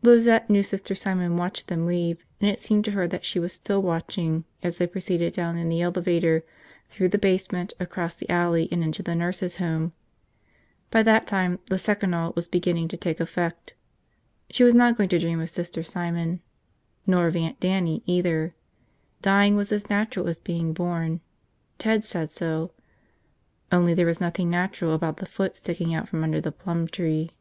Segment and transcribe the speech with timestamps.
[0.00, 3.52] Lizette knew Sister Simon watched them leave, and it seemed to her that she was
[3.52, 6.44] still watching as they proceeded down in the elevator,
[6.88, 9.92] through the basement, across the alley, and into the nurses' home.
[10.90, 13.74] By that time the seconal was beginning to take effect.
[14.48, 16.40] She was not going to dream of Sister Simon.
[17.06, 18.54] Nor of Aunt Dannie, either.
[19.20, 21.20] Dying was as natural as being born–
[21.78, 22.72] Ted said so–
[23.70, 27.32] only there was nothing natural about the foot sticking out from under the plum tree.